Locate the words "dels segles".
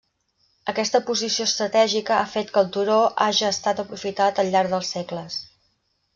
4.75-5.39